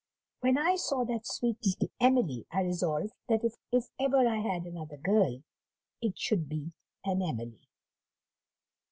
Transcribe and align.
When 0.39 0.57
I 0.57 0.77
saw 0.77 1.05
that 1.05 1.27
sweet 1.27 1.57
little 1.63 1.91
Emily, 1.99 2.47
I 2.51 2.61
resolved, 2.63 3.13
that 3.29 3.41
if 3.71 3.87
ever 3.99 4.27
I 4.27 4.37
had 4.41 4.63
another 4.65 4.97
girl, 4.97 5.43
it 6.01 6.17
should 6.17 6.49
be 6.49 6.71
an 7.05 7.21
Emily. 7.21 7.69